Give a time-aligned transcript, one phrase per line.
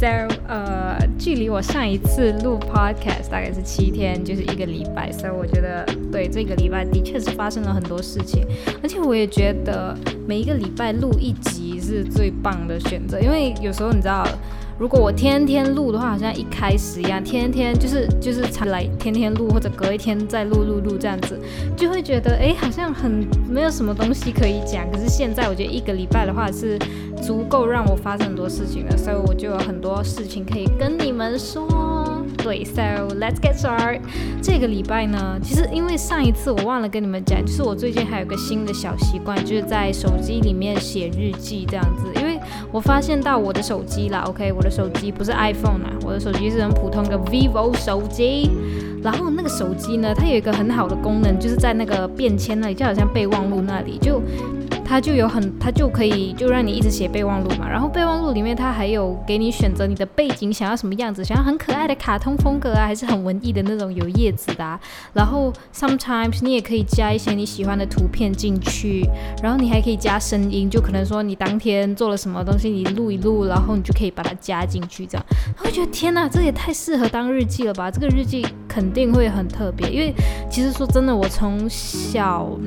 [0.00, 0.30] 就美丽。
[0.30, 8.44] OK，so，呃，距离我上一次录 podcast 大概是七天，就是一个礼拜，所以我觉得对这个礼拜的确是发生了很多事情，
[8.82, 14.26] 而且我也觉得每一个礼拜录一集是最棒的选择，因为有时候你知道。
[14.78, 21.38] 如果我天天录的话，好像一开始一样，天天就是 就是才来天天录，或者隔一天再录录录这样子，
[21.76, 24.90] 就会觉得哎，好像很没有什么东西可以讲。
[24.90, 26.78] 可是现在我觉得一个礼拜的话是
[27.30, 31.64] 足够让我发生很多事情了，所以我就有很多事情可以跟你们说。
[32.38, 32.82] 对，so
[33.20, 34.00] let's get start。
[34.42, 42.10] 这个礼拜呢，其实因为上一次我忘了跟你们讲，就是我最近还有个新的小习惯，就是在手机里面写日记这样子。
[42.20, 42.36] 因为
[42.72, 48.50] 我发现到我的手机啦，OK，我的手机不是 iPhone 啊，我的手机是很普通的 vivo 手机。
[49.04, 54.20] 然后那个手机呢，它有一个很好的功能，就是在那个便签那里，就好像备忘录那里就。
[54.90, 57.68] 它就有很，它就可以就让你一直写备忘录嘛。
[57.68, 64.80] 然后备忘录里面它还有给你选择你的背景想要什么样子，想要很可爱的卡通风格啊，还是很文艺的那种有叶子的。
[65.12, 69.08] 然后 sometimes 你也可以加一些你喜欢的图片进去，
[69.40, 75.24] 然后你还可以加声音，就可能说你当天做了什么东西，你录一录，然后你就可以把它加进去这样。
[75.64, 77.88] 我觉得天哪，这也太适合当日记了吧！
[77.88, 80.12] 这个日记肯定会很特别，因为
[80.50, 82.58] 其实说真的，我从小。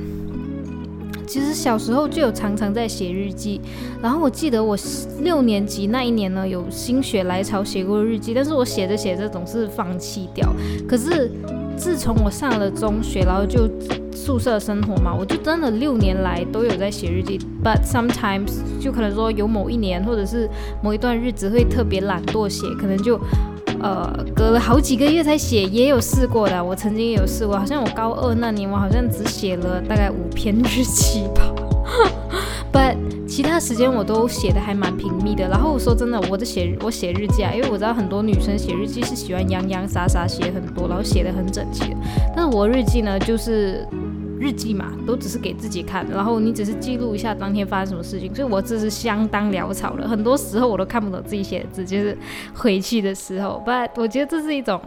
[1.33, 3.59] 其实小时候就有常常在写日记，
[4.03, 4.77] 然后我记得我
[5.21, 10.47] 六年级那一年呢，有心血来潮写过日记，但是我写着写着总是放弃掉。
[10.87, 11.31] 可是
[11.75, 13.67] 自从我上了中学，然后就
[14.11, 17.39] 宿舍生活嘛，我就真的六年来都有在写日记。
[17.63, 20.47] But sometimes 就可能说有某一年或者是
[20.83, 23.19] 某一段日子会特别懒惰写，可能就。
[23.83, 26.63] 呃，隔了好几个月才写，也有试过的。
[26.63, 31.41] 我曾经也有试过，好像我高二那年，我好像只写了大概五篇日记吧。
[32.71, 32.95] But
[33.27, 35.49] 其他时间我都写的还蛮频密的。
[35.49, 41.97] 然后我说真的，我的写我写日记啊，因为我知道很多女生写日记是喜欢洋洋洒洒写很多，然后写的很整齐的。
[42.35, 43.85] 但是我日记呢，就是。
[44.43, 52.17] 日记嘛，都只是给自己看，然后你只是记录一下当天发生什么事情，所以我这是相当潦草的，很多时候我都看不懂自己写的字，就是
[52.53, 53.63] 回去的时候。
[53.65, 54.81] But 我觉得这是一种。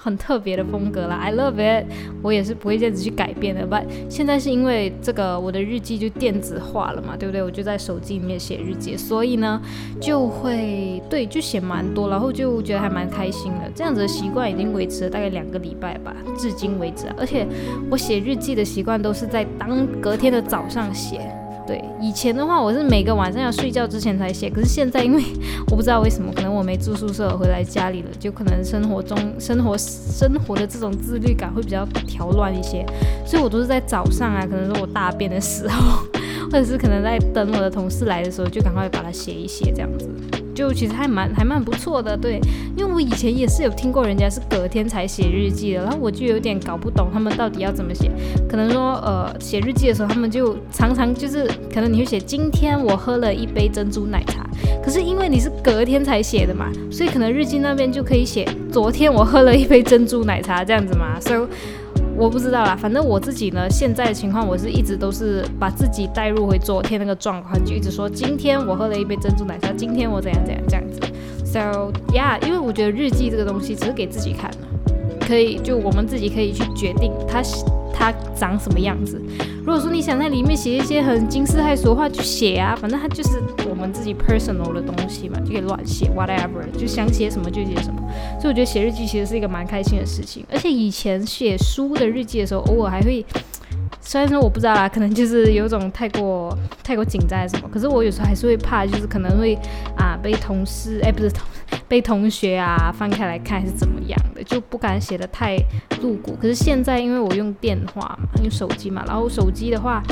[0.00, 1.86] 很特别的风格啦，I love it。
[2.22, 3.66] 我也是不会这样子去改变的。
[3.68, 7.42] 但现在是因为这个我的日记就电子化了嘛，对不对？
[7.42, 9.60] 我就在手机里面写日记，所以呢
[10.00, 13.70] 就会对就写蛮多，然后就觉得还蛮开心的。
[13.74, 17.06] 这样子的习惯已经维持了大概两个礼拜吧，至今为止。
[17.18, 17.46] 而且
[17.90, 21.20] 我写日记的习惯都是在当隔天的早上写。
[21.68, 25.22] 对，以前的话我是每个晚上要睡觉之前才写，可是现在因为
[25.70, 32.86] 我不知道为什么，可能我没住宿舍回来家里了，就可能生活中生活生活的这种自律感会比较调乱一些，
[33.26, 36.06] 所以我都是在早上啊，可能是我大便的时候，
[36.50, 40.08] 或者是可能在等我的同事来的时候，就赶快把它写一写这样子。
[40.58, 42.40] 就其实还蛮还蛮不错的，对，
[42.76, 48.10] 因为我以前也是有听过人家是隔天才写日记的，然后我就有点搞不懂他们到底要怎么写。
[48.48, 54.44] 可能说，呃，写日记的时候，他们就常常就是可能你会写今天我喝了一杯珍珠奶茶，
[54.82, 61.38] 可是因为你是隔天才写的嘛，所以可能日记那边就可以写昨天我喝了一杯珍珠奶茶这样子嘛，所以。
[62.18, 71.00] 我不知道啦，反正我自己呢，现在的情况我是一直都是把自己带入回昨天那个状况，就一直说今天我喝了一杯珍珠奶茶，今天我怎样怎样这样子。
[71.44, 74.58] So yeah，因为我觉得日记这个东西只是给自己看的，
[75.24, 77.40] 可以就我们自己可以去决定它。
[77.98, 79.20] 它长什么样子？
[79.64, 88.00] 如果说你想在里面写一些很惊世骇俗的话，就写啊，反正它就是我们自己 personal 的东西嘛，就可以乱写 whatever，就想写什么就写什么。
[88.40, 93.24] 所以我觉得写日记其实是一个蛮开心的事情，而且以前写书的日记的时候，偶尔还会。
[94.08, 99.54] 虽然说我不知道啦，可能就是有种太过太过紧张什么，可是我有时候还是会怕，就是可能会
[99.98, 101.46] 啊被同事哎不是同
[101.86, 105.58] 被同学啊翻开来看是怎么样的，就不敢写的太
[106.00, 106.34] 露骨。
[106.40, 110.02] 可是现在因为我用电话嘛，用手机嘛，然后手机的话，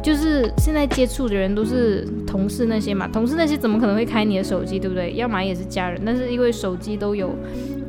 [0.00, 5.12] 就是现在接触的人都是同事那些嘛，同事那些怎么可能会开你的手机，对不对？
[5.14, 7.34] 要么也是家人，但是因为手机都有。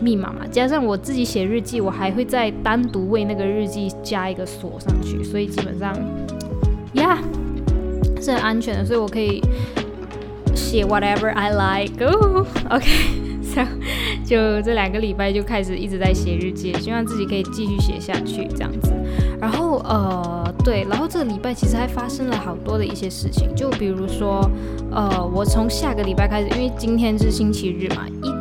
[0.01, 5.93] 密码嘛，加上我自己写日记，我还会再单独为那个日记加一个锁上去，所以基本上，
[6.93, 7.19] 呀，
[8.19, 9.39] 是很安全的，所以我可以
[10.55, 12.03] 写 whatever I like。
[12.69, 13.61] OK，so
[14.25, 18.91] 就这两个礼拜就开始一直在写日记，希望自己可以继续写下去这样子。
[19.39, 24.49] 然后呃，对，然后这个礼拜其实还发生了好多的一些事情，就比如说
[24.91, 28.40] 呃，我从下个礼拜开始，因为今天是星期日嘛，一。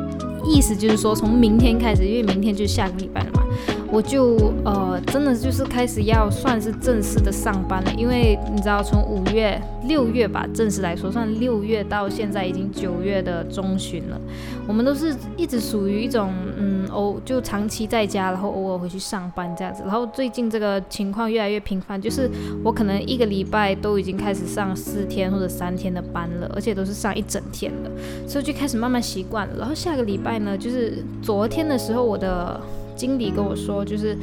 [0.53, 3.43] 意思就是说，从明天开始，因为明天就是下个礼拜了嘛，
[3.93, 14.21] 我就呃真的就是开始要算是正式的上班了，因为你知道从五月六月吧，正式来说算六月到现在已经九月的中旬了，
[14.69, 22.31] 我们都是一直属于一种嗯偶就长期在家，然后偶尔回去上班这样子，然后最近这个情况越来越频繁，就是
[22.63, 27.91] 我可能一个礼拜都已经开始上四天或者三天的班了，而且都是上一整天的，
[28.29, 32.61] 所以就开始慢慢习惯了，然后下个礼拜呢，就是昨天的时候我的。
[33.01, 34.15] 经理跟我说，就是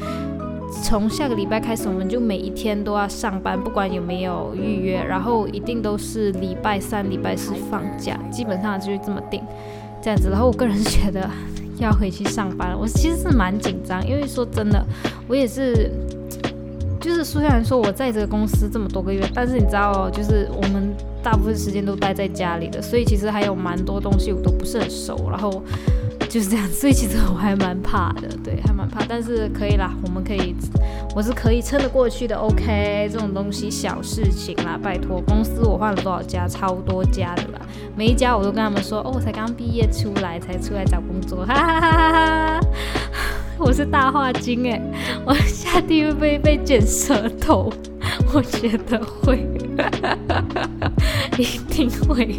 [0.84, 9.42] 从下个礼拜开始，我们就每一天都要上班，不管有没有预约，然后一定都是礼拜三、礼拜四放假，基本上就是这么定，
[10.00, 10.30] 这样子。
[10.30, 11.28] 然后我个人觉得
[11.80, 14.86] 要回去上班，我其实是蛮紧张，因为说真的，
[15.28, 15.90] 我也是，
[17.02, 25.64] 就是虽然说我在这个公司这么多个月，但是你知道，就是我们大部分时间都待在家里的，所以其实还有蛮多东西我都不是很熟，然后。
[26.30, 30.54] 就是这样，所以其实我还蛮怕的，对，还蛮怕，但是可以啦，我们可以，
[31.16, 37.62] 我是可以撑得过去的，OK，这种东西小事情啦，拜托，公司我换了多少家，超多家的啦，
[37.96, 42.60] 每一家我都跟他们说，哦，我才刚毕业出来，才出来找工作， 哈哈哈哈哈，
[43.58, 44.82] 我是大话精哎，
[45.26, 47.72] 我下地狱会被剪舌头，
[48.34, 49.48] 我觉得会，
[51.38, 52.36] 一定会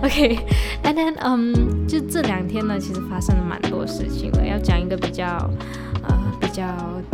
[0.02, 4.46] OK，and then，嗯，就这两天呢，其实发生了蛮多事情的。
[4.46, 5.26] 要讲一个比较，
[6.02, 6.64] 呃，比较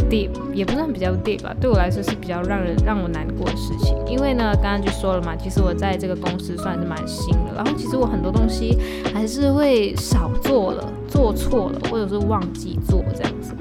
[0.08, 3.96] deep，也不算比较 deep 吧，对我来说是比较让人让我难过的事情。
[4.06, 8.78] 因为呢，刚刚就说了嘛，其实我在这个公司算是蛮新的，然后其实我很多东西
[9.12, 13.52] 还是会少做了，做错了，或者是忘记做这样子。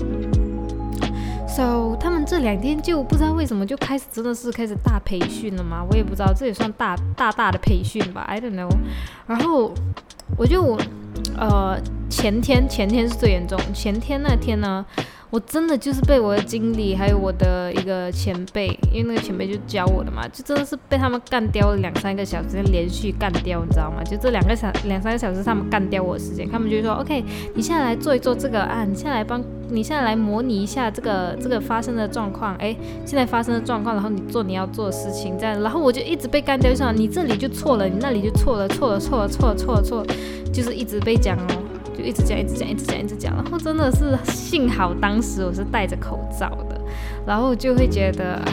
[1.55, 5.85] So 他们这两天就不知道为什么就开始真的是开始大培训了嘛？
[5.89, 8.69] 我也不知道，这也算大大大的培训吧？I don't know。
[9.25, 9.73] 然后
[10.35, 10.77] 我就
[11.37, 11.77] 呃
[12.09, 14.85] 前天前天是最严重，前天那天呢。
[15.31, 24.01] 我真的就是被我的经理还有我的一个前辈，因为那个前辈就教我的嘛，就真的是被他们干掉了两三个小时，连续干掉，你知道吗？
[24.03, 27.21] 就这两个小两三个小时，他们干掉我的时间，他们就说，OK，
[27.53, 32.73] 你现在来做一做这个啊，你现在来帮，你现在来模拟一下这个这个发生的状况，哎，
[33.03, 40.07] 现在发生的状况，然后你做你要做的事情，这样，然后我就一直被干掉，就像你这里就错了，你那里就错了，错了，错了，错了，错了，错了，
[40.55, 41.61] 就是一直被讲哦。
[41.97, 46.77] 就一直讲，一直讲，一直讲，一直讲，然后真的是幸好当时我是戴着口罩的，
[47.25, 48.51] 然后就会觉得啊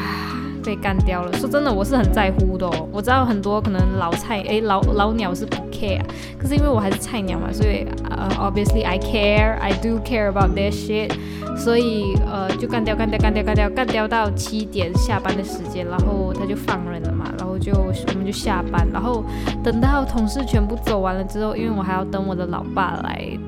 [0.65, 1.33] 被干掉了。
[1.39, 2.89] 说真的，我是很在乎的哦。
[2.93, 6.01] 我知道很多可能老菜诶老老鸟是不 care，
[6.39, 11.11] 可是因为我还是菜鸟嘛，所以呃 obviously I care，I do care about this shit。
[11.57, 19.25] 所以呃就干掉，干掉，干掉，干掉，干掉到七点下班的时间，然后他就放人了嘛，然后就我们就下班，然后
[19.63, 23.39] 等到同事全部走完了之后，因为我还要等我的老爸来。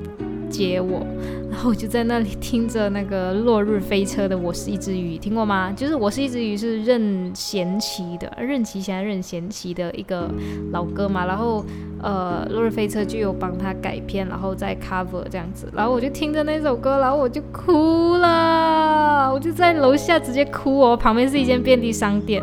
[0.50, 1.05] 接我，
[1.55, 5.73] 然后我就在那里听着那个落日飞车的《我是一只鱼》，听过吗？
[5.75, 10.29] 就是《我是一只鱼》是任贤齐的，任齐贤齐任贤齐的一个
[10.73, 11.27] 老歌嘛。
[11.27, 11.65] 然后
[12.03, 15.69] 呃，落日飞车就有帮他改编，然后再 cover 这样子。
[15.73, 20.96] 然后我就听着那首歌，然后我就哭了，我就在楼下直接哭哦。
[20.96, 22.43] 旁边是一间便利商店，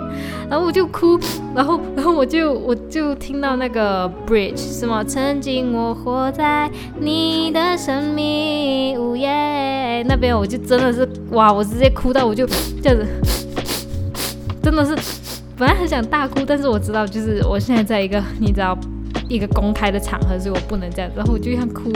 [0.50, 1.20] 然后我就哭，
[1.53, 11.51] 然后然后我就我就听到那个 bridge 什么，曾经我活在你的生命午夜那边，我就真的是哇！
[11.51, 12.46] 我直接哭到我就
[12.81, 13.08] 这样子，
[14.62, 14.96] 真的是
[15.58, 18.77] 本来很想大哭，但是我知道就是我现在在一个你知道
[19.27, 21.91] 一个公开的场合，所以我不能这样，然后我就想哭，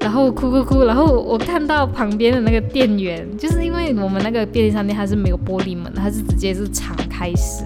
[0.00, 7.64] 然后哭哭哭，然后我看到旁边的那个店员，就是因为我们那个便利商店它是没有玻璃门，它是直接是敞开式，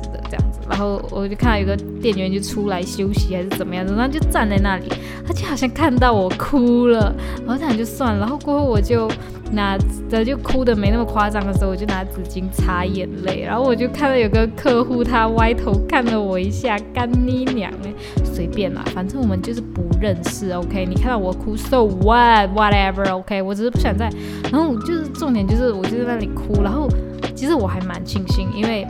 [0.73, 4.85] 然后我就看到有个店员就出来休息还是怎么样的，然后就站在那里。
[5.26, 7.14] 他就好像看到我哭了，
[7.47, 8.21] 然后这就算了。
[8.21, 9.07] 然后过后我就
[9.52, 9.76] 拿
[10.09, 13.45] 着就哭的没那么夸张的时候，我就拿纸巾擦眼泪。
[13.47, 17.93] 然后我就看到有个客户，他歪头看了我一下，干你娘哎，
[18.25, 20.87] 随便啦，反正我们就是不认识，OK？
[20.88, 23.43] 你看到我哭，so what？whatever，OK？
[23.43, 24.11] 我只是不想在。
[24.50, 26.88] 然后就是重点就是我就在那里哭，然后
[27.35, 28.87] 其实我还蛮庆幸，因为。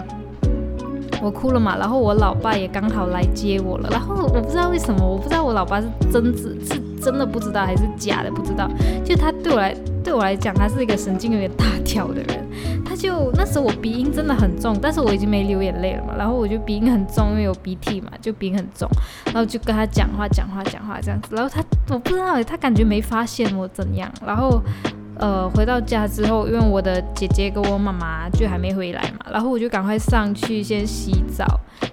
[1.23, 8.69] 我哭了嘛，然后我老爸也刚好来接我了，然后我不知道为什么，我不知道我老爸是真子是真的不知道还是假的不知道，
[9.05, 12.49] 就他对我来对我来讲，他是一个神经有点大条的人，
[12.85, 18.89] 他就那时候我鼻音真的很重，但是我已经没流眼泪了嘛，然后我就鼻音很重，因为有鼻涕嘛，就鼻音很重，
[19.27, 21.63] 然后就跟他讲话讲话讲话这样子，然后他
[21.95, 24.61] 我不知道他感觉没发现我怎样，然后。
[25.19, 31.45] 呃，回到家之后，因为我的姐姐跟我妈妈就还没回来嘛，然后我就赶快上去先洗澡，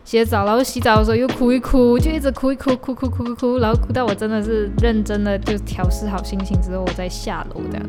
[0.04, 7.86] 洗澡，然后洗澡的时候又哭一哭，就一直哭一哭，哭哭哭哭哭，然后哭到我真的是认真的就调试好心情之后，我再下楼这样。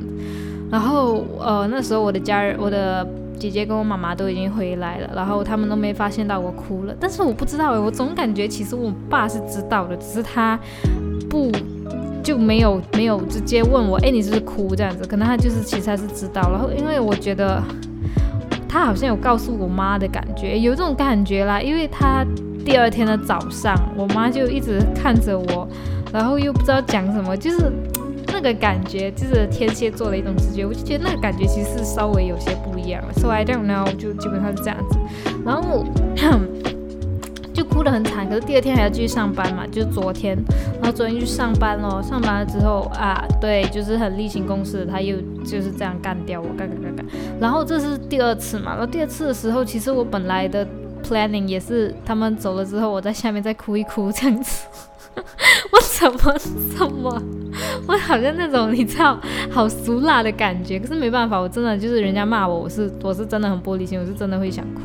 [0.70, 3.06] 然后呃那时候我的家人，我的
[3.38, 6.94] 姐姐跟我妈妈都已经回来了，然后他们都没发现到我哭了。
[7.00, 10.58] 但是我不知道哎，我总感觉其实我爸是知道的，只是他
[11.28, 11.50] 不
[12.22, 15.06] 就没有没有直接问我，哎，你是不是哭这样子？
[15.08, 16.50] 可能他就是其实他是知道。
[16.50, 17.62] 然后因为我觉得
[18.68, 22.24] 他好像有告诉我妈的感觉，有这种感觉啦，因为他。
[22.62, 25.66] 第二天的早上，我妈就一直看着我，
[26.12, 27.72] 然后又不知道讲什么，就是
[28.26, 33.02] 那个感觉，就是天蝎座的一种直觉，我就觉得那个感觉其实是稍微有些不一样。
[33.16, 34.98] So I don't know，就基本上是这样子。
[35.42, 35.86] 然后
[37.80, 40.36] 哭得很惨，可是第二天还要继续上班嘛，就昨天，
[40.82, 47.06] 然后昨天去上班咯，上班了之后啊，对，就是很例行公事，他又就是这样干掉我，干干干干。
[47.40, 50.66] 然后这是第二次嘛，然后第二次的时候，其实我本来的。
[51.02, 54.66] Planning 也是，他们走了之后，我在下面再哭一哭这样子。
[55.16, 56.38] 我怎么
[56.76, 57.22] 怎么，
[57.88, 59.18] 我好像那种你知道，
[59.50, 60.78] 好俗辣的感觉。
[60.78, 64.82] 可是没办法，我真的就是人家骂我，我是我是真的很玻璃心，我是真的会想哭。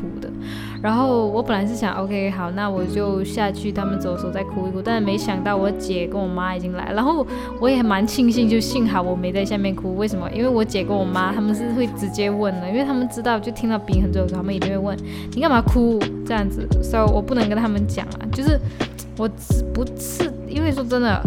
[0.86, 4.80] 然后我本来是想，OK，好，那我就下去他们走的时候再哭一哭。
[4.80, 7.26] 但是没想到我姐跟我妈已经来，然后
[7.58, 9.96] 我也蛮庆幸，就幸好我没在下面哭。
[9.96, 10.30] 为什么？
[10.30, 14.96] 因为我姐跟我妈他们是会直接问的，因为他们知道就听到鼻很重的时候，他们一定会问
[15.32, 16.64] 你干嘛哭这样子。
[16.80, 18.56] 所以我不能跟他们讲啊，就是
[19.18, 19.28] 我
[19.74, 21.20] 不是因为说真的，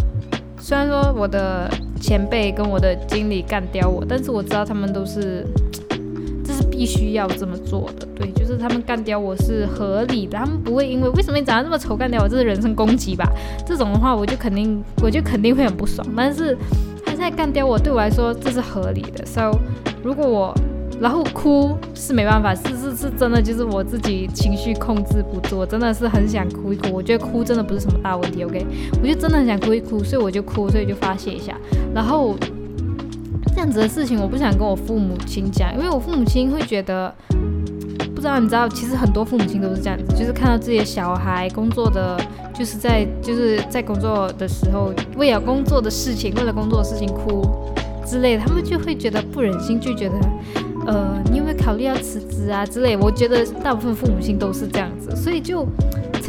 [0.57, 5.45] 虽然说我的前辈跟我的经理干掉我，但是我知道他们都是，
[6.45, 6.63] 这是。
[6.79, 13.25] 必须要这么做的，对，就是他们干掉我是合理的，他们不会因为为什么你长得这么丑干掉我，这是人身攻击吧？
[13.65, 16.05] 这种的话，我就肯定，我就肯定会很不爽。
[16.15, 16.53] 但是
[17.05, 19.25] 他现在干掉我，对我来说这是合理的。
[19.25, 19.57] So，
[20.03, 20.53] 如果我
[20.99, 26.93] 然后哭是没办法，是是是真的，就是我自己情绪控制不住，我真的是很想哭一哭。
[26.93, 28.65] 我觉得哭真的不是什么大问题，OK？
[29.01, 31.55] 我就真的很想哭一哭，所以我就哭，所以就发泄一下，
[31.95, 32.35] 然后。
[33.51, 37.13] 这样子的事情，我不想跟我父母亲讲，因为我父母亲会觉得，
[38.19, 42.19] 不知道你知道，其实很多父母亲都是这样子，就是看到自己的小孩工作的，
[42.53, 47.41] 就是在就是在工作的时候，为了工作的事情，为了工作的事情哭
[48.05, 50.15] 之类，他们就会觉得不忍心，就觉得，
[50.85, 52.97] 呃，你有没有考虑要辞职啊之类？
[52.97, 55.65] 我觉得大部分父母亲都是这样子，所以就。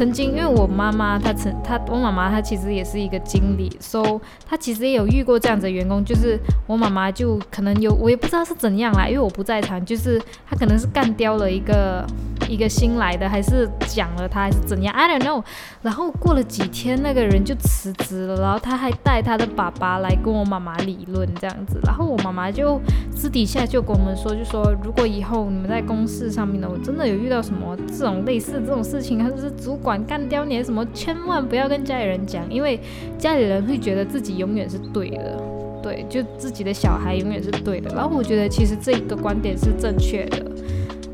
[0.01, 12.03] 曾经，因为我妈妈她曾她我妈妈她其实也是一个经理，so 她其实也有遇过这样子的员工，就是我妈妈就可能有我也不知道是怎样啦，因为我不在场，就是她可能是干掉了一个
[12.49, 15.43] 一个新来的，还是讲了他，还是怎样，I don't know。
[15.83, 22.81] 然后过了几天，那个人就辞职了，然后他还带他的爸爸来跟我妈妈理论这样子，然后我妈妈就
[23.15, 29.90] 私底下就跟我们说，就说如果以后你们在公司上面呢，我真的有遇到什么这种类似这种事情，或者是主管。
[29.91, 30.87] 管干掉你什么？
[30.93, 32.79] 千万不要跟家里人讲，因为
[33.17, 35.37] 家里人会觉得自己永远是对的，
[35.83, 37.93] 对，就自己的小孩永远是对的。
[37.93, 40.49] 然后我觉得其实这一个观点是正确的，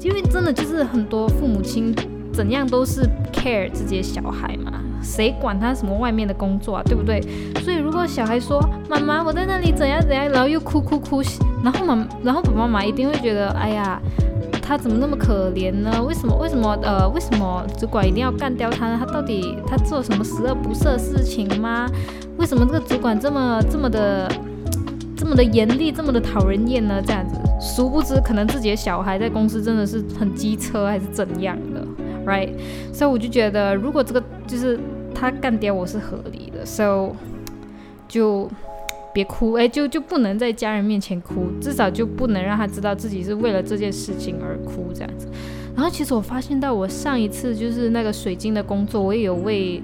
[0.04, 1.92] 因为真的就是很多父母亲
[2.32, 3.02] 怎样都是
[3.34, 7.20] care 自己的小孩嘛，谁管他什么外面的工作啊，对不对？
[7.64, 11.24] 所以如果小孩说妈妈我在那里怎样怎样，然后又哭哭哭，
[11.64, 14.00] 然后妈然后爸爸妈妈一定会觉得哎呀。
[14.68, 16.04] 他怎么那么可怜呢？
[16.04, 16.36] 为什么？
[16.36, 16.78] 为什么？
[16.82, 18.98] 呃，为什么主管一定要干掉他呢？
[19.00, 21.90] 他到底他做什么十恶不赦的事情吗？
[22.38, 24.30] 为什么这个主管这么这么的
[25.16, 27.02] 这么的严厉，这么的讨人厌呢？
[27.02, 31.88] 这样子，殊不知可能自己的小孩在公司真的是很机车还是怎样的
[32.26, 32.50] ，right？
[32.92, 34.78] 所以我就觉得，如果这个就是
[35.16, 37.16] 他干掉我是合理的，so
[38.06, 38.50] 就。
[39.18, 45.28] 别哭，哎，就就不能在家人面前哭，至少就不能让他知道自己是为了这件事情而哭这样子。
[45.76, 49.82] 然后其实我发现到，我上一次就是那个水晶的工作，我也有为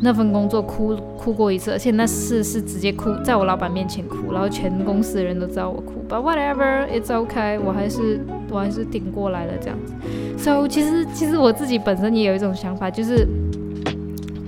[0.00, 6.02] 那份工作哭哭过一次，而且那次是直接哭，在我老板面前哭，然后全公司的人都知道我哭。
[6.08, 9.92] But whatever, it's okay，我还是我还是顶过来了这样子。
[10.38, 13.28] So 其实其实我自己本身也有一种想法，就是。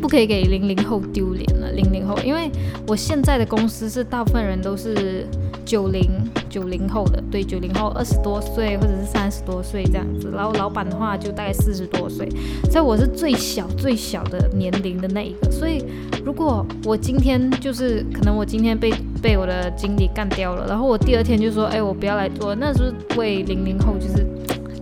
[0.05, 2.51] 不可以给零零后丢脸了，零零后，因为
[2.87, 5.27] 我现在的公司是大部分人都是
[5.65, 6.03] 九零
[6.51, 12.29] 九零后的，对，九零后二十多岁或者是三十多岁这样子，然后老板的话就大概四十多岁，
[12.71, 15.83] 所以我是最小最小的年龄的那一个，所以
[16.23, 18.93] 如果我今天就是可能我今天被
[19.23, 24.27] 被我的经理干掉了，然后我第二天就说，哎，我不要来做，那是为零零后就是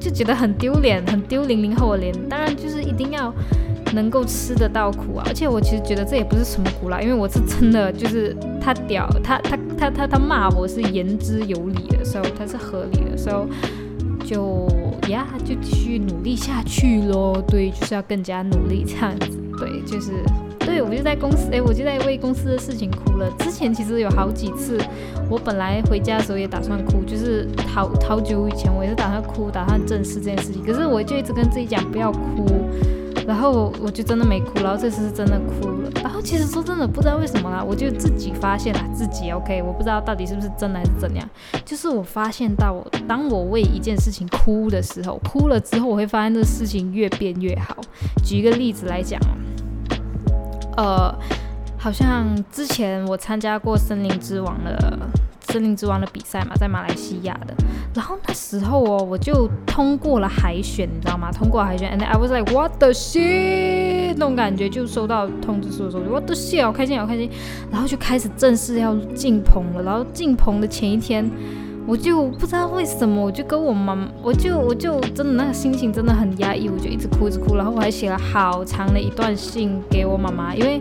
[0.00, 3.32] 就觉得很丢脸，很丢零零后的脸，当然就是一定要。
[3.92, 14.68] 能够吃得到苦啊，而且我其实觉得这也不是什么苦啦，因为我是真的就是他屌，他他他他他骂我是言之有理的，所以他是合理的，所以就
[15.08, 17.42] 呀就继续努力下去咯。
[17.46, 20.12] 对，就是要更加努力这样子，对，就是。
[20.64, 23.28] 对我就在公司，哎，我就在为公司的事情哭了。
[23.40, 24.78] 之前其实有好几次，
[25.28, 32.46] 我本来回家的时候也打算哭，就是好好久以前我也是打算哭，打算正视这件事情，可是我就一直跟自己讲不要哭。
[33.26, 35.90] 然后我就真的没哭，然后这次是真的哭了。
[36.02, 41.28] 然后其实说真的，不知道为什么啦，我就自己发现了自己 OK，我不知道到底是不是真的还是怎样。
[41.64, 47.76] 就是我发现到，当我为一件事情哭的时候，哭了之后，我会发现这事情越变越好。
[48.24, 49.20] 举一个例子来讲，
[50.76, 51.14] 呃，
[51.78, 54.98] 好像之前我参加过《森林之王》的。
[55.52, 57.54] 森林之王的比赛嘛，在马来西亚的。
[57.94, 61.30] 然后那时候哦，我就通过了海选，你知道吗？
[61.30, 67.30] 通过海选，and I was like what the shit，那种感觉，就收到通知书的时候，what the shit，好开心，好开心。
[67.70, 69.82] 然后就开始正式要进棚了。
[69.82, 71.30] 然后进棚的前一天。
[71.84, 80.80] 我就不知道为什么，我就跟我妈，我就我就真的那个心情真的很压抑，我就一直哭一直哭，然后我还写了好长的一段信给我妈妈，因为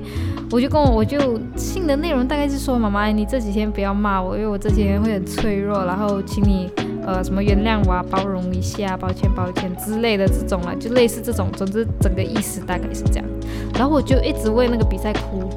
[0.52, 6.70] 我就跟我我就信的内容大概是说，妈妈你这几天不要骂我，因为我这几天会很脆弱，然后请你
[7.06, 13.26] 呃什么原谅我啊，包容一下，抱歉抱歉之类的这种啊，就类似这种，总之整个意思大概是这样，
[13.74, 15.50] 然后我就一直为那个比赛哭。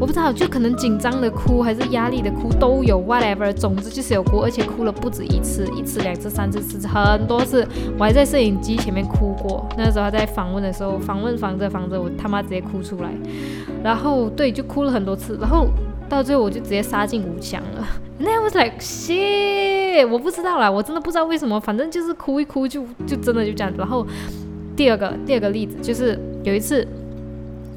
[0.00, 3.52] 我不知道，就可能紧张的哭，还是压力的哭都有，whatever。
[3.52, 7.66] 总之就是有哭，而且哭了不止一次，一次、两次、三次、四次，很多次。
[7.98, 13.10] 我还在摄影机前面哭过，那时候在访问的时候，访问防着防着，我他妈直接哭出来。
[13.82, 15.36] 然后对，就哭了很多次。
[15.40, 15.66] 然后
[16.08, 17.84] 到最后我就直接杀进五强了。
[18.18, 23.72] 那 was like shit，我不知道啦，我真的不知道为什么，反正就是哭一哭就就真的就这样。
[23.76, 24.06] 然后
[24.76, 26.86] 第二个第二个例子就是有一次。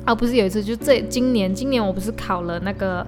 [0.05, 3.05] 啊，不是有一次，就这今年，今年我不是考了那个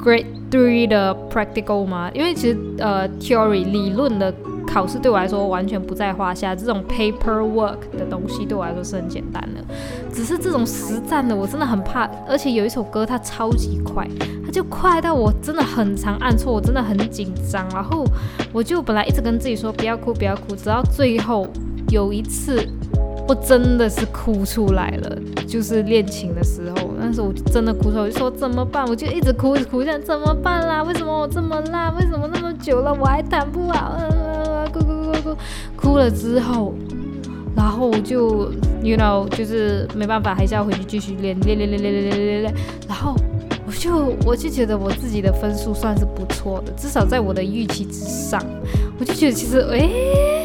[0.00, 2.10] Grade Three 的 Practical 吗？
[2.14, 4.32] 因为其实呃 Theory 理论的
[4.66, 9.64] 考试对我来说完全不在话下，这种 Paperwork 的东西对我来说是很简单的，
[10.12, 14.06] 只是这种实战的我真的很怕，而且有一首歌它超级快，
[14.46, 18.04] 它就快到我真的很常按错，我真的很紧张，然后
[18.52, 21.46] 我就本来一直跟自己说不要哭，不要哭，直到最后
[21.90, 22.64] 有一次。
[23.28, 28.86] 我真的是哭出来了，就是练琴的时候，那时候我真的哭出来，我就说怎么办？
[28.88, 30.82] 我就一直哭，一直哭，想怎么办啦？
[30.82, 31.94] 为什么我这么烂？
[31.96, 34.64] 为什么那么久了我还弹不好啊？
[34.72, 35.36] 哭哭哭哭，
[35.76, 36.72] 哭了之后，
[37.54, 38.50] 然后我就
[38.82, 42.54] ，you know，就是没办法，还是要回去继续练，练练练练练练练练。
[42.88, 43.14] 然后
[43.66, 48.42] 我就我就觉得我自己的分数算是不错的，至少在我的预期之上。
[48.98, 50.37] 我就觉得其实，诶。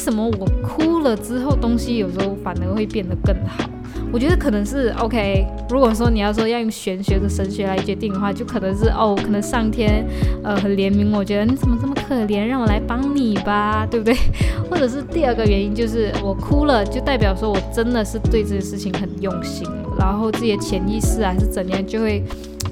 [0.00, 3.68] 什么我哭了之后，东西有时候反而会变得更好？
[4.12, 5.46] 我觉得可能是 OK。
[5.68, 10.04] 如果说你要说要用玄学的神学来决定的话，就可能是哦，可能上天
[10.42, 14.16] 呃很怜悯，我觉得你怎么这么可怜，让我来帮你吧，对不对？
[14.68, 22.24] 或者是第二个原因就是我哭了，就代表说我真的是对这件事情很用心，然后自己的潜意识还是怎样，就会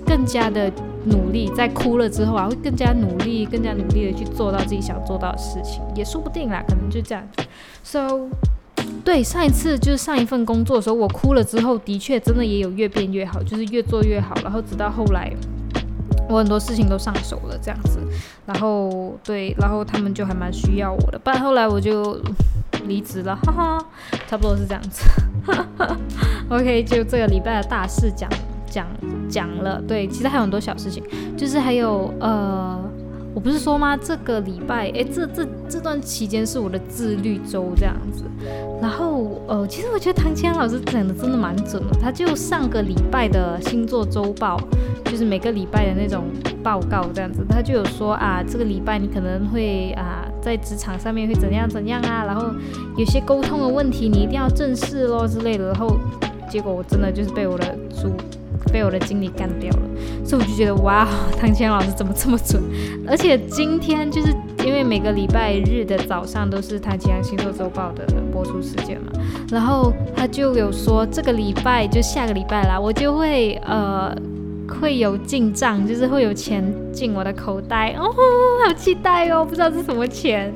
[0.06, 0.72] 更加的。
[1.04, 7.24] 努力在哭了之后啊，会更加努力，更加努力的去做到自己想做到的事情，也说不定啦，可能就这样。
[7.82, 8.28] So，
[9.04, 15.32] 对上一次就是上一份工作的时候，我哭了之后，的确真的也有越变越好，就是越做越好，然后直到后来，
[16.28, 18.00] 我很多事情都上手了这样子。
[18.44, 22.20] 然后对，然后他们就还蛮需要我的， 不然后来我就
[22.86, 23.86] 离职了，哈哈，
[24.26, 25.08] 差不多是这样子。
[26.50, 28.28] OK，就这个礼拜的大事讲。
[28.70, 28.86] 讲
[29.28, 31.02] 讲了，对，其实还有很多小事情，
[31.36, 32.78] 就是还有呃，
[33.34, 33.96] 我不是说吗？
[33.96, 38.24] 这个礼拜，哎，这这这段期间是我的自律周这样子。
[38.80, 44.56] 然后呃，其实我觉得唐千老师讲的真的蛮准的，他就上个礼拜的星座周报，
[45.04, 46.24] 就是每个礼拜的那种
[46.62, 52.46] 报告这样子，他就有说啊，这个礼拜你可能会啊，在职场上面会怎样怎样啊，然后
[52.96, 55.66] 有些沟通的问题你一定要正视咯之类的。
[55.66, 55.98] 然后
[56.48, 58.12] 结果我真的就是被我的主。
[58.68, 59.82] 被我的经理干掉了，
[60.24, 61.06] 所以我就觉得哇，
[61.38, 62.62] 唐谦老师怎么这么准？
[63.06, 69.12] 而且今天就是因为每个礼拜日的早上都是唐阳星座周报的播出时间嘛，
[69.50, 74.14] 然后他就有说这个礼拜就下个礼拜啦，我就会呃。
[74.68, 78.12] 会有进账，就是会有钱进我的口袋哦，
[78.66, 79.44] 好期待哦！
[79.44, 80.52] 不知道是什么钱，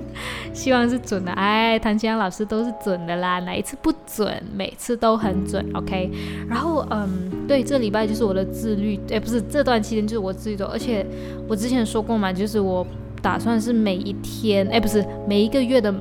[0.53, 1.33] 希望是准的。
[1.33, 4.43] 哎，谭清阳老师都是准的啦，哪一次不准？
[4.55, 5.65] 每次都很准。
[5.75, 6.11] OK，
[6.49, 11.07] 然后嗯，对，这礼拜就是我的自律，哎，不是这段期间就是我自律周，而且
[11.49, 12.87] 我之前说过嘛，就是我
[13.21, 15.93] 打算是每一天，哎，不是每一个月的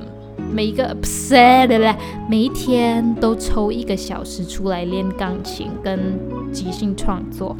[0.52, 1.94] 每一个，不是的嘞，
[2.28, 6.18] 每一天都抽一个小时出来练钢琴跟
[6.52, 7.56] 即兴创作。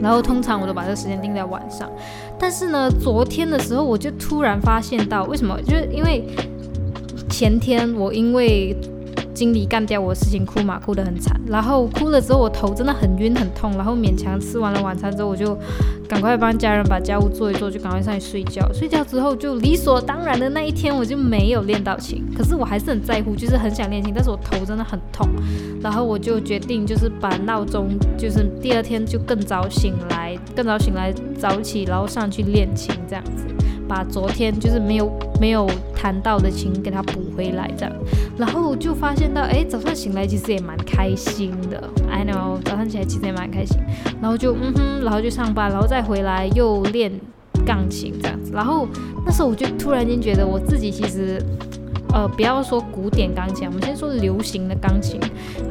[0.00, 1.90] 然后通常我都把这个时间定在晚上，
[2.38, 5.60] 但是呢，昨天的时候我就突然发现到，为什么？
[5.62, 6.24] 就是因为
[7.28, 8.76] 前天我因为
[9.38, 11.40] 经理干掉我的事情哭嘛，哭得很惨。
[11.46, 15.56] 然后哭了之后，我头真的很晕很痛，然后勉强吃完了晚餐之后，我就
[16.08, 18.68] 赶快帮家人把家务做一做，就赶快上去睡觉。
[18.72, 25.28] 睡觉之后就理所当然的那一天我就没有练到琴，可是我还是很在乎，就是很想练琴，但是我头真的很痛。
[25.80, 33.44] 然后我就决定就是把闹钟，就是第二天就更早醒来，更早醒来早起，然后上去练琴这样子。
[33.88, 37.92] 把昨天就是没有没有弹到的琴给它补回来，这样，
[38.36, 41.82] 然后就发现到，哎，早上醒来其实也蛮开心的。
[42.10, 43.78] I know，早上起来其实也蛮开心，
[44.20, 47.10] 然后就嗯哼，然后就上班，然后再回来又练
[47.66, 48.52] 钢琴这样子。
[48.52, 48.86] 然后
[49.24, 51.42] 那时候我就突然间觉得我自己其实。
[52.12, 55.20] 呃，不要说古典钢琴，我们先说流行的钢琴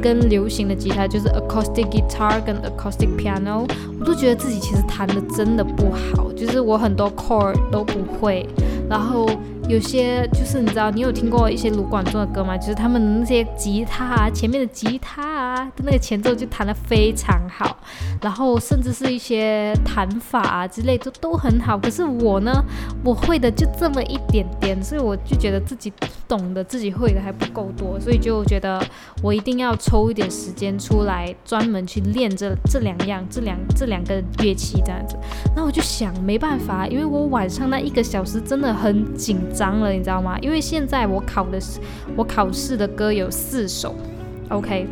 [0.02, 3.67] 跟流行的吉他，就是 acoustic guitar 跟 acoustic piano，
[4.00, 8.47] 我都觉得自己其实弹的真的不好，就是我很多 chord 都不会，
[8.89, 9.28] 然后。
[9.67, 12.58] 有些就是你知道，你有听过一些卢广仲的歌吗？
[12.58, 17.77] 就是他们那些吉他啊，前面的吉他啊，的那个前奏就弹得非常好，
[18.21, 21.77] 然后甚至是一些弹法啊之类的都很好。
[21.77, 22.63] 可是我呢，
[23.03, 25.91] 我会的就这么一点点，所以我就觉得自己
[26.30, 28.82] 懂得、自己会的还不够多，所以就觉得
[29.21, 35.17] 我一定要抽一点时间出来，专门去练这这两样、这两这两个乐器这样子。
[35.53, 39.38] 那我就想，没办法，因为我晚上那一个小时真的很紧。
[39.58, 40.38] 脏了，你知道吗？
[40.39, 41.60] 因为现在我考的
[42.15, 43.96] 我考试的歌有四首
[44.50, 44.88] ，OK。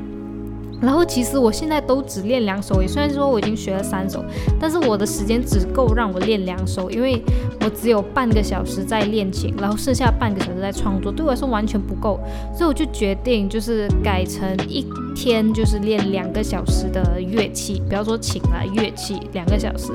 [0.81, 4.23] 然后其实我现在都只练两首，也虽然说我已经学了三首，
[4.59, 7.23] 但是我的时间只够让我练两首，因为
[7.61, 12.19] 我只有半个小时在练琴，然后剩下半个小时在创作，对我来说完全不够，
[12.53, 19.93] 所以我就决定就是改成一天就是练两个小时的乐器，不要说琴了，乐器两个小时，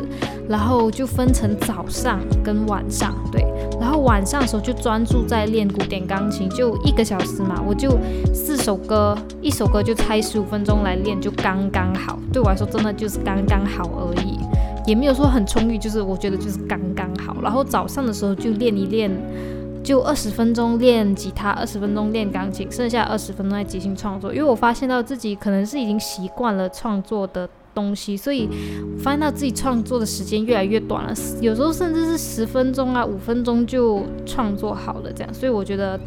[0.48, 3.44] 然后就分成早上跟晚上，对，
[3.78, 7.98] 然后晚上的时候就专注在练古典钢琴，就一个小时嘛，我就
[8.32, 10.64] 四首歌，一首歌就猜十五分。
[10.64, 14.38] 钟来练就刚刚好，对我来说真的就是刚刚好而已，
[14.86, 17.34] 也没有说很充裕，就是我觉得就是刚刚好。
[17.42, 19.10] 然后早上的时候就练一练，
[19.82, 24.32] 就二十分钟练吉他，二十分钟练钢琴，剩下二十分钟在即兴创作。
[24.32, 28.48] 因为我发现到自己可能是已经习惯了创作的东西，所以
[28.98, 35.34] 发现到自己创作的时间越来越短了，有时候甚至是十分钟啊，五分钟就创作好了这样。
[35.34, 35.98] 所以我觉得。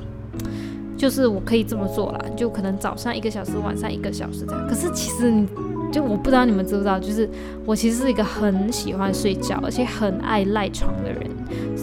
[0.95, 4.67] 就是我可以这么做了，就可能早上一个小时，晚上一个小时这样。
[4.69, 5.45] 可是其实你，
[5.91, 7.29] 就我不知道你们知不知道，就是
[7.65, 11.29] 我其实是一个很喜欢睡觉，而且很爱赖床的人。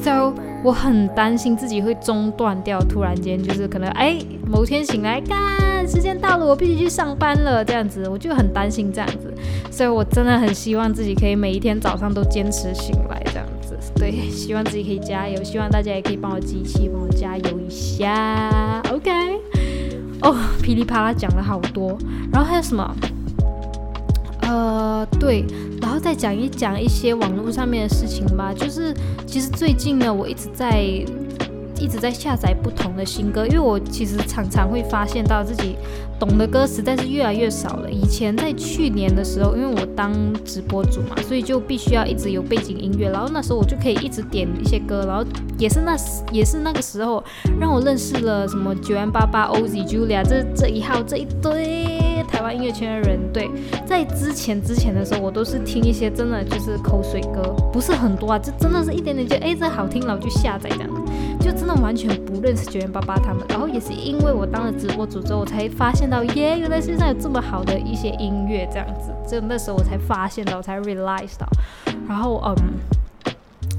[0.02, 0.32] So
[0.62, 9.32] 我很担心自己会中断掉，突然间就是可能哎某天醒来，干时间到了，我必须去上班了这样子，我就很担心这样子。
[9.70, 13.76] 所以我真的很希望自己可以每一天早上都坚持醒来这样子。
[13.96, 18.82] 对，希望自己可以加油，希望大家也可以帮我集气，帮我加油一下。
[18.90, 19.10] OK，
[20.22, 21.96] 哦，噼里啪啦讲了好多，
[22.32, 22.94] 然后还有什么？
[24.50, 25.44] 呃，对，
[25.80, 28.52] 然后再讲一讲一些网络上面的事情吧。
[28.52, 28.92] 就是
[29.24, 30.84] 其实最近呢，我一直在。
[31.82, 35.76] 一直在下载不同的新歌，因为我其实常常会发现到自己
[36.18, 37.90] 懂的歌实在是越来越少了。
[37.90, 40.12] 以前在去年的时候，因为我当
[40.44, 45.24] 直播主嘛，所以就必须要一直有背景音乐，然后那时候我就可以一直点一些歌，然后
[45.56, 45.96] 也是那
[46.30, 47.24] 也是那个时候
[47.58, 53.20] 让我认识了什么九安八八、Oz、Julia 这这一号这一堆台湾音乐圈的人。
[53.32, 53.50] 对，
[53.86, 61.00] 在之前之前的时候，我都是听一些真的就是口水歌，不是很多啊，就真的是一点点就哎这好听，然后就下载这样子。
[61.40, 71.46] 就真的完全不认识九元八八他们，然后也是因为我当了直播主之后，我才发现到耶，原来世界上有这么好的一些音乐这样子，就那时候我才发现到，我才 realize 到，
[72.08, 73.34] 然后嗯，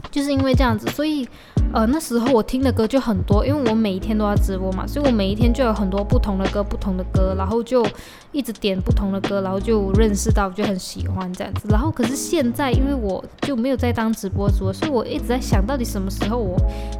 [0.10, 1.28] 就是因为这样子，所以。
[1.74, 7.86] 呃，那时候我听的歌就很多，因为我每一天都要直播嘛，所以我每一天就有很多不同的歌，不同的歌，然后就
[8.34, 11.68] 一直点不同的歌，然后就认识到就很喜欢这样子。
[11.70, 16.58] 然后可是现在，因为我就没有再当直播主，所以我一直在想到底什么时候我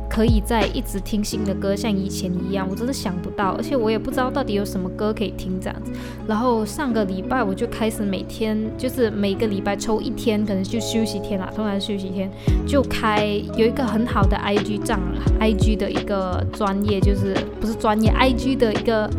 [0.10, 5.92] 可以再一直听新的歌，像以前一样，我真的想不到，而且我也不知道到底有什么歌可以听这样子。
[6.26, 12.32] 然后上个礼拜我就开始每天就是每个礼拜抽一天，可能就休息天啦，通常休息天
[12.66, 13.26] 就开
[13.58, 14.61] 有一个很好的 I。
[14.62, 15.00] IG 账
[15.40, 19.10] ，IG 的一个专业就是不是专业，IG 的一个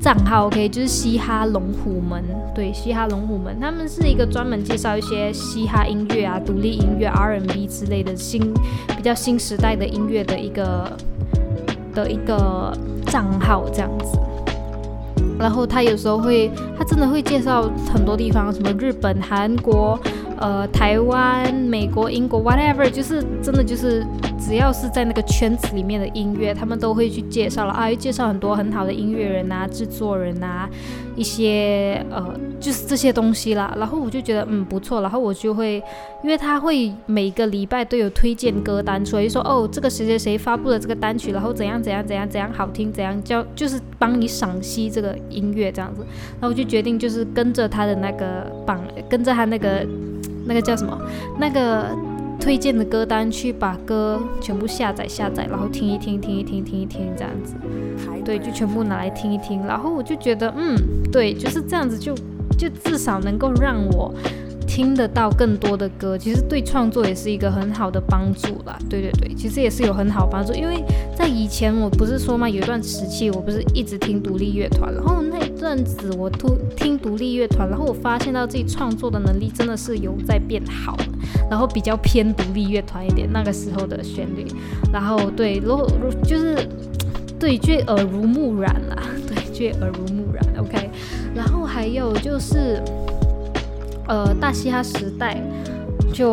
[0.00, 2.22] 账号，OK，就是嘻哈龙虎门，
[2.54, 8.52] 对，嘻哈龙虎门，他们是一个专门介绍一些嘻哈音乐啊、独立音乐、R&B 之类的新
[8.96, 10.92] 比较新时代的音乐的一个
[11.94, 14.18] 的一个账号这样子。
[15.38, 19.98] 然后他有时候会，他真的会介绍很多地方，什么日本、韩国。
[20.40, 24.06] 呃，台湾、美国、英国，whatever，就是真的就是
[24.38, 30.68] 只要是在那个圈子里面的音乐，他们都会去介绍了啊，介绍很多很好的音乐人啊、制作人啊，
[31.16, 32.24] 一些呃，
[32.60, 33.74] 就是这些东西啦。
[33.76, 35.82] 然后我就觉得嗯不错，然后我就会，
[36.22, 46.02] 因为他会每个礼拜都有推荐歌单出来，就说哦，这个谁谁谁发布了这个单曲，然后怎样怎样怎样怎样好听，怎样叫就是帮你赏析这个音乐这样子。
[46.40, 49.86] 然后我就决定就是跟着他的那个榜，跟着他那个。
[50.46, 50.98] 那个叫什么？
[51.38, 51.94] 那个
[52.40, 57.54] 推荐的歌单，去把歌全部下载下载，然后听一听，听一听，听一听，这样子。
[58.24, 59.64] 对，就全部拿来听一听。
[59.66, 60.76] 然后我就觉得，嗯，
[61.10, 62.14] 对，就是这样子，就
[62.56, 64.14] 就至少能够让我。
[64.68, 68.78] 听得到更多的歌，其实对创作也是一个很好的帮助啦。
[68.88, 70.52] 对对对，其实也是有很好帮助。
[70.52, 70.84] 因为
[71.16, 80.96] 在以前，我不是说嘛，有一段时期，我不是一直听独立乐团，然后那一阵子我突听独立乐团，然后我发现到自己创作的能力真的是有在变好，
[81.50, 84.46] 然后比较偏独立乐团一点那个时候的旋律，
[84.92, 85.90] 然后对，如果
[86.22, 86.54] 就是
[87.40, 90.44] 对，就耳濡目染啦，对，就耳濡目染。
[90.58, 90.90] OK，
[91.34, 92.82] 然后还有就是。
[94.08, 95.40] 呃，大嘻哈时代，
[96.12, 96.32] 就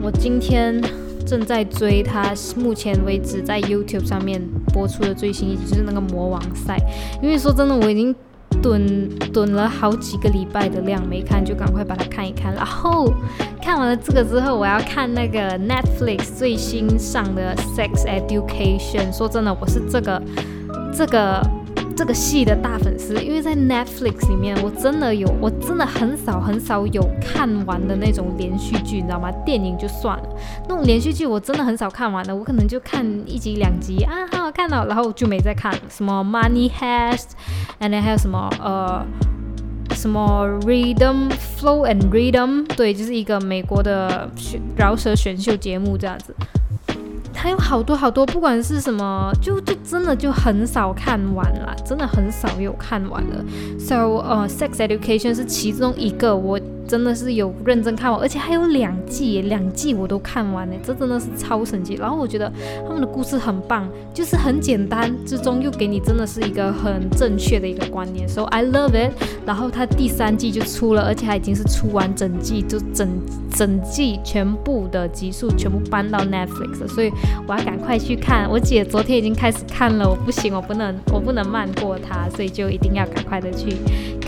[0.00, 0.80] 我今天
[1.26, 4.40] 正在追他，目前为止在 YouTube 上面
[4.72, 6.78] 播出的最新一集就是那个魔王赛。
[7.20, 8.14] 因为说真的，我已经
[8.62, 12.54] 蹲蹲了好几个礼拜的量没看，就赶快把它看一看。
[12.54, 13.12] 然后
[13.60, 19.12] 看完了这个之后，我要看那个 Netflix 最新上的 Sex Education。
[19.12, 20.22] 说真的，我是这个
[20.96, 21.42] 这个。
[21.98, 29.32] 这个戏的大粉丝，因为在 Netflix 里面，我真的有，我真的很少很少有看完的那种连续剧，你知道吗？
[29.44, 30.28] 电影就算了，
[30.68, 35.74] 那种连续剧我真的很少看完的，我可能就看一集两集啊，好好看到，然后就没再看。
[35.88, 39.04] 什么 Money Heist，and 还有什么呃
[39.96, 44.30] 什么 Rhythm Flow and Rhythm，对，就是一个美国的
[44.76, 46.32] 饶舌选秀节目这样子。
[47.38, 53.44] 还有好多好多，不管是什么，就就真的就很少看完了，真的很少有看完了。
[53.78, 56.58] So，呃，Sex Education 是其中一个我。
[56.88, 61.94] 真的是有认真看完，而且还有两季，两季我都看完呢，这真的是超神奇。
[61.94, 62.50] 然后我觉得
[62.86, 69.12] 他们的故事很棒，就是很简单之中又给你真的是一个很正确的一个观念，So I love it。
[69.46, 73.08] 然后它第三季就出了，而且它已经是出完整季，就整
[73.54, 77.10] 整季全部的集数全部搬到 Netflix，所以
[77.46, 78.48] 我要赶快去看。
[78.48, 83.76] 我姐昨天已经开始看了，我不行，我不能，我不能慢过她，所以就一定要赶快的去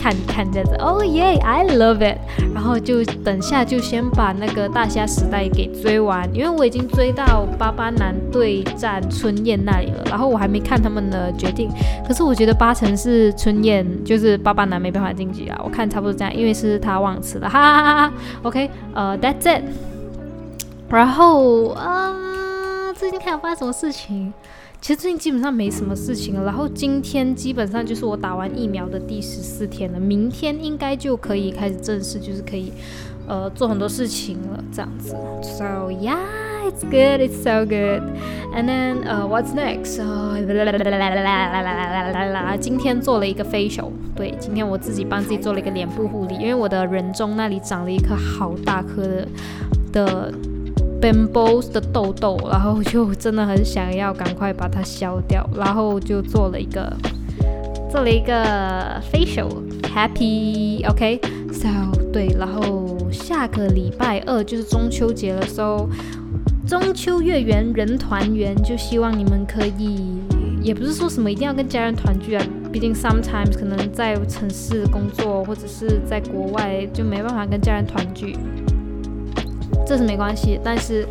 [0.01, 0.75] 看看这样子。
[0.77, 2.17] Oh yeah，I love it。
[2.53, 11.69] 然后就等下就先把那个大虾时代给追完，因为我已经追到八八男对战春燕那里了，然后我还没看他们的决定。
[12.07, 18.13] 可是我觉得八成是春燕，就是八八男没办法晋级啊，我看差不多这样，因为是他忘词了，哈哈哈哈。
[18.43, 19.63] OK，呃，That's it。
[20.89, 24.33] 然后啊，最近看有发生什么事情？
[24.81, 32.73] 其实最近基本上没什么事情了，然后今天基本上就是我打完疫苗的第十四天了，明天应该就可以开始正式，就是可以，
[33.27, 35.15] 呃，做很多事情了，这样子。
[35.43, 36.17] So yeah,
[36.65, 38.01] it's good, it's so good.
[38.55, 40.01] And then, uh, what's next?
[42.59, 49.27] 今天做了一个 facial，对，今天我自己帮自己做了一个脸部护理，因为我的人中那里长了一颗好大颗的
[49.93, 50.33] 的。
[51.01, 56.93] Bambos 的痘痘，然后就真的很想要赶快把它消掉，然后就做了一个
[57.89, 61.67] 做了一个 facial，happy，OK，so
[62.13, 65.89] 对，然后下个礼拜二就是中秋节了，so
[66.67, 70.19] 中秋月圆人团圆，就希望你们可以，
[70.61, 78.37] 也不是说什么一定要跟家人团聚啊，毕竟 sometimes 可能在城市工作或者是在国外就没办法跟家人团聚。
[79.85, 81.05] 这是没关系，但是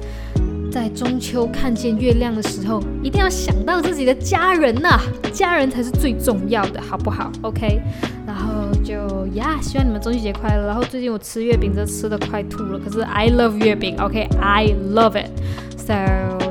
[0.70, 5.00] 在中秋看见月亮的时候，一定要想到自己的家人呐，
[5.32, 7.80] 家人才是最重要的，好不好？OK，
[8.26, 10.66] 然后就呀，希望你们中秋节快乐。
[10.66, 15.30] 然后最近我吃月饼，真吃的快吐了，可是 I love 月饼，OK，I love it。
[15.76, 15.94] So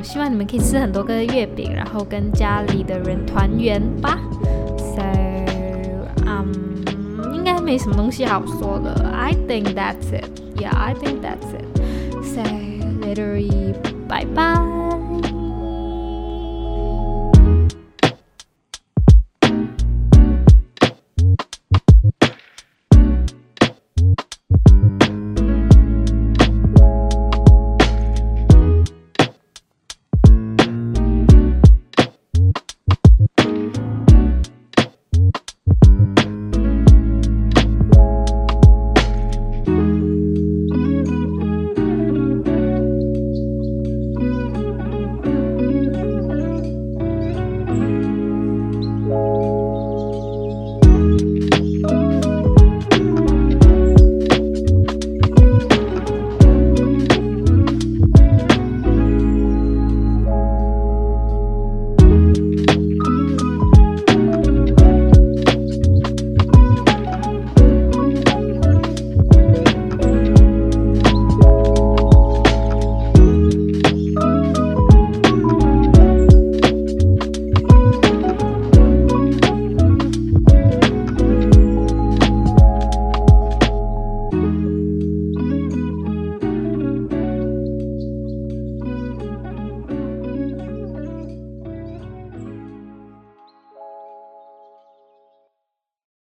[0.04, 4.18] 希望你们可以吃很多个月饼，然后跟家里的人团圆吧。
[4.78, 5.02] So，
[6.26, 6.52] 嗯，
[7.34, 9.10] 应该没什么东西好说的。
[9.14, 10.26] I think that's it.
[10.58, 11.59] Yeah, I think that's it.
[14.08, 14.79] Bye bye.